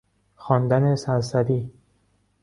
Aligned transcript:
خواندن 0.35 0.95
سرسری 0.95 1.71